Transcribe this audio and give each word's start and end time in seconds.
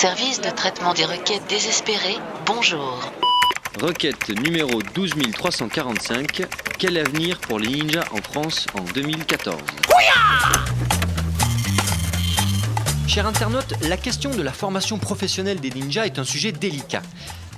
Service 0.00 0.40
de 0.40 0.50
traitement 0.50 0.94
des 0.94 1.04
requêtes 1.04 1.42
désespérées, 1.48 2.18
bonjour. 2.46 3.10
Requête 3.80 4.28
numéro 4.44 4.80
12345. 4.80 6.46
Quel 6.78 6.98
avenir 6.98 7.40
pour 7.40 7.58
les 7.58 7.66
ninjas 7.66 8.04
en 8.12 8.18
France 8.18 8.68
en 8.74 8.82
2014 8.94 9.60
Chers 13.08 13.26
internautes, 13.26 13.74
la 13.88 13.96
question 13.96 14.30
de 14.30 14.42
la 14.42 14.52
formation 14.52 14.98
professionnelle 14.98 15.58
des 15.58 15.70
ninjas 15.70 16.06
est 16.06 16.20
un 16.20 16.24
sujet 16.24 16.52
délicat. 16.52 17.02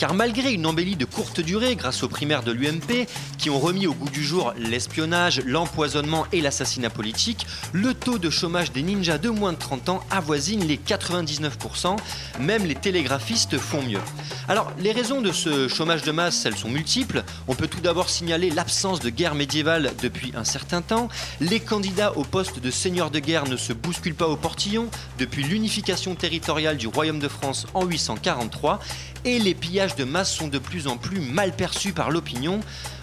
Car 0.00 0.14
malgré 0.14 0.54
une 0.54 0.64
embellie 0.64 0.96
de 0.96 1.04
courte 1.04 1.40
durée 1.40 1.76
grâce 1.76 2.02
aux 2.02 2.08
primaires 2.08 2.42
de 2.42 2.52
l'UMP, 2.52 3.06
qui 3.36 3.50
ont 3.50 3.60
remis 3.60 3.86
au 3.86 3.92
goût 3.92 4.08
du 4.08 4.24
jour 4.24 4.54
l'espionnage, 4.56 5.42
l'empoisonnement 5.44 6.24
et 6.32 6.40
l'assassinat 6.40 6.88
politique, 6.88 7.46
le 7.74 7.92
taux 7.92 8.16
de 8.16 8.30
chômage 8.30 8.72
des 8.72 8.80
ninjas 8.80 9.18
de 9.18 9.28
moins 9.28 9.52
de 9.52 9.58
30 9.58 9.90
ans 9.90 10.00
avoisine 10.10 10.66
les 10.66 10.78
99%, 10.78 11.98
même 12.40 12.64
les 12.64 12.76
télégraphistes 12.76 13.58
font 13.58 13.82
mieux. 13.82 14.00
Alors, 14.48 14.72
les 14.78 14.92
raisons 14.92 15.20
de 15.20 15.32
ce 15.32 15.68
chômage 15.68 16.02
de 16.02 16.12
masse, 16.12 16.46
elles 16.46 16.56
sont 16.56 16.70
multiples. 16.70 17.22
On 17.46 17.54
peut 17.54 17.68
tout 17.68 17.80
d'abord 17.80 18.08
signaler 18.08 18.48
l'absence 18.48 19.00
de 19.00 19.10
guerre 19.10 19.34
médiévale 19.34 19.92
depuis 20.02 20.32
un 20.34 20.44
certain 20.44 20.80
temps. 20.80 21.08
Les 21.40 21.60
candidats 21.60 22.16
au 22.16 22.24
poste 22.24 22.58
de 22.58 22.70
seigneur 22.70 23.10
de 23.10 23.18
guerre 23.18 23.46
ne 23.46 23.56
se 23.58 23.74
bousculent 23.74 24.14
pas 24.14 24.28
au 24.28 24.36
portillon 24.36 24.88
depuis 25.18 25.42
l'unification 25.42 26.14
territoriale 26.14 26.78
du 26.78 26.88
Royaume 26.88 27.20
de 27.20 27.28
France 27.28 27.66
en 27.74 27.84
843 27.84 28.80
et 29.26 29.38
les 29.38 29.54
pillages 29.54 29.89
de 29.96 30.04
masse 30.04 30.32
sont 30.32 30.48
de 30.48 30.58
plus 30.58 30.86
en 30.86 30.96
plus 30.96 31.20
mal 31.20 31.54
perçus 31.54 31.92
par 31.92 32.10
l'opinion. 32.10 32.60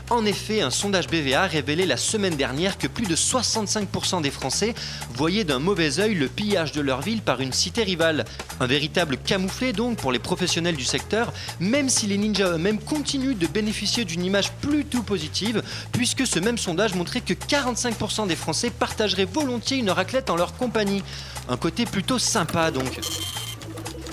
En 0.09 0.26
effet, 0.26 0.62
un 0.62 0.70
sondage 0.70 1.08
BVA 1.08 1.48
révélait 1.48 1.86
la 1.86 1.98
semaine 1.98 2.36
dernière 2.36 2.77
que 2.77 2.88
plus 2.88 3.05
de 3.05 3.16
65% 3.16 4.22
des 4.22 4.32
Français 4.32 4.73
voyaient 5.13 5.44
d'un 5.44 5.60
mauvais 5.60 6.00
œil 6.00 6.16
le 6.16 6.30
pillage 6.30 6.72
de 6.72 6.80
leur 6.80 7.02
ville 7.02 7.22
par 7.22 7.41
une 7.41 7.52
cité 7.52 7.84
rivale. 7.84 8.23
Un 8.62 8.68
véritable 8.68 9.18
camouflet 9.18 9.73
donc 9.73 9.98
pour 9.98 10.13
les 10.13 10.20
professionnels 10.20 10.77
du 10.77 10.86
secteur, 10.86 11.34
même 11.60 11.90
si 11.90 12.07
les 12.07 12.18
ninjas 12.18 12.52
eux-mêmes 12.52 12.79
continuent 12.79 13.38
de 13.38 13.48
bénéficier 13.48 14.05
d'une 14.05 14.24
image 14.24 14.54
plutôt 14.54 15.01
positive, 15.01 15.62
puisque 15.91 16.26
ce 16.26 16.40
même 16.40 16.57
sondage 16.57 16.96
montrait 16.96 17.22
que 17.22 17.34
45% 17.34 18.27
des 18.27 18.38
Français 18.38 18.70
partageraient 18.70 19.26
volontiers 19.26 19.77
une 19.77 19.90
raclette 19.90 20.29
en 20.29 20.38
leur 20.38 20.55
compagnie. 20.55 21.04
Un 21.49 21.57
côté 21.57 21.85
plutôt 21.85 22.18
sympa 22.18 22.72
donc. 22.72 22.99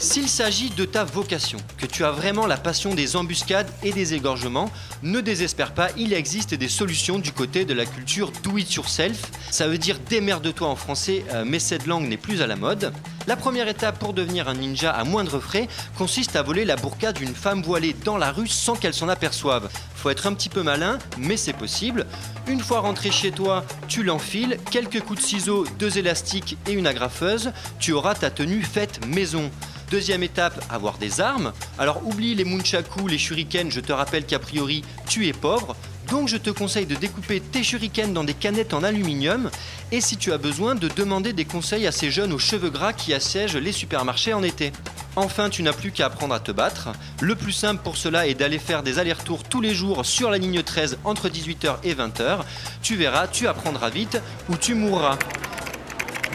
S'il 0.05 0.29
s'agit 0.29 0.69
de 0.69 0.85
ta 0.85 1.03
vocation, 1.03 1.57
que 1.79 1.87
tu 1.87 2.05
as 2.05 2.11
vraiment 2.11 2.47
la 2.47 2.59
passion 2.59 2.95
des 2.95 3.17
embuscades 3.17 3.71
et 3.83 3.91
des 3.91 4.13
égorgements, 4.13 4.71
ne 5.03 5.23
désespère 5.23 5.73
pas, 5.73 5.89
il 5.97 6.13
existe 6.13 6.53
des 6.53 6.69
solutions 6.69 7.19
du 7.19 7.33
côté 7.33 7.65
de 7.65 7.73
la 7.73 7.87
culture 7.87 8.31
do 8.43 8.59
it 8.59 8.71
yourself. 8.75 9.31
Ça 9.51 9.67
veut 9.67 9.79
dire 9.79 9.99
démerde-toi 10.11 10.69
en 10.69 10.77
français, 10.77 11.25
euh, 11.33 11.45
mais 11.47 11.59
cette 11.59 11.87
langue 11.87 12.07
n'est 12.07 12.19
plus 12.19 12.43
à 12.43 12.47
la 12.47 12.55
mode. 12.55 12.93
La 13.27 13.35
première 13.35 13.67
étape 13.67 13.99
pour 13.99 14.13
devenir 14.13 14.47
un 14.47 14.55
ninja 14.55 14.91
à 14.91 15.05
moindre 15.05 15.41
frais 15.41 15.69
consiste 15.97 16.37
à 16.37 16.43
voler 16.43 16.67
la 16.67 16.77
burqa 16.77 17.15
d'une 17.15 17.35
femme 17.35 17.63
voilée 17.63 17.97
dans 18.05 18.19
la 18.19 18.31
rue 18.31 18.47
sans 18.47 18.75
qu'elle 18.75 18.93
s'en 18.93 19.09
aperçoive. 19.09 19.71
Faut 19.95 20.11
être 20.11 20.27
un 20.27 20.35
petit 20.35 20.51
peu 20.51 20.63
malin, 20.63 20.99
mais 21.17 21.39
c'est 21.39 21.55
possible. 21.55 22.05
Une 22.47 22.61
fois 22.61 22.81
rentré 22.81 23.11
chez 23.11 23.33
toi, 23.33 23.65
tu 23.89 24.03
l'enfiles, 24.03 24.59
quelques 24.71 25.01
coups 25.01 25.23
de 25.23 25.27
ciseaux, 25.27 25.65
deux 25.79 25.97
élastiques 25.97 26.59
et 26.67 26.73
une 26.73 26.87
agrafeuse, 26.87 27.53
tu 27.79 27.93
auras 27.93 28.15
ta 28.15 28.31
tenue 28.31 28.63
faite 28.63 29.01
maison. 29.07 29.51
Deuxième 29.91 30.23
étape, 30.23 30.65
avoir 30.71 30.99
des 30.99 31.21
armes. 31.21 31.53
Alors 31.79 32.07
oublie 32.07 32.35
les 32.35 32.45
munchaku, 32.45 33.07
les 33.07 33.19
shurikens, 33.19 33.71
je 33.71 33.81
te 33.81 33.93
rappelle 33.93 34.25
qu'a 34.25 34.39
priori 34.39 34.83
tu 35.09 35.27
es 35.29 35.33
pauvre. 35.33 35.77
Donc 36.11 36.29
je 36.29 36.37
te 36.37 36.51
conseille 36.51 36.87
de 36.87 36.95
découper 36.95 37.41
tes 37.41 37.63
shurikens 37.63 38.13
dans 38.13 38.25
des 38.25 38.35
canettes 38.35 38.75
en 38.75 38.83
aluminium 38.83 39.51
et 39.93 40.01
si 40.01 40.17
tu 40.17 40.33
as 40.33 40.39
besoin 40.39 40.75
de 40.75 40.89
demander 40.89 41.33
des 41.33 41.45
conseils 41.45 41.87
à 41.87 41.93
ces 41.93 42.11
jeunes 42.11 42.33
aux 42.33 42.39
cheveux 42.39 42.71
gras 42.71 42.93
qui 42.93 43.15
assiègent 43.15 43.57
les 43.57 43.73
supermarchés 43.73 44.35
en 44.35 44.43
été. 44.43 44.73
Enfin, 45.17 45.49
tu 45.49 45.63
n'as 45.63 45.73
plus 45.73 45.93
qu'à 45.93 46.07
apprendre 46.07 46.35
à 46.35 46.41
te 46.41 46.51
battre. 46.51 46.91
Le 47.21 47.37
plus 47.37 47.53
simple 47.53 47.83
pour 47.83 47.97
cela 47.97 48.27
est 48.27 48.35
d'aller 48.35 48.59
faire 48.59 48.83
des 48.83 48.99
allers-retours 48.99 49.45
tous 49.45 49.61
les 49.61 49.75
jours 49.75 50.05
sur 50.05 50.31
la 50.31 50.39
ligne 50.39 50.63
13 50.63 50.99
entre 51.05 51.29
18h 51.29 51.77
et 51.85 51.95
20h. 51.95 52.41
Tu 52.83 52.97
verras, 52.97 53.29
tu 53.29 53.47
apprendras 53.47 53.91
vite 53.91 54.21
ou 54.49 54.57
tu 54.57 54.75
mourras. 54.75 55.19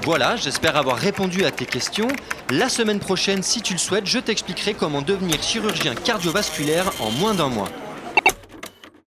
Voilà, 0.04 0.38
j'espère 0.38 0.78
avoir 0.78 0.98
répondu 0.98 1.44
à 1.44 1.52
tes 1.52 1.66
questions. 1.66 2.08
La 2.52 2.68
semaine 2.68 3.00
prochaine, 3.00 3.44
si 3.44 3.62
tu 3.62 3.74
le 3.74 3.80
souhaites, 3.80 4.08
je 4.08 4.18
t'expliquerai 4.18 4.74
comment 4.74 5.04
devenir 5.04 5.40
chirurgien 5.44 5.94
cardiovasculaire 5.94 6.92
en 7.00 7.12
moins 7.12 7.36
d'un 7.36 7.50
mois. 7.50 7.70